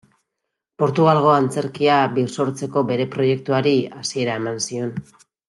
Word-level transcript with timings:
Portugalgo 0.83 1.29
antzerkia 1.33 1.97
birsortzeko 2.15 2.83
bere 2.93 3.07
proiektuari 3.17 3.75
hasiera 4.01 4.41
eman 4.43 4.59
zion. 4.71 4.93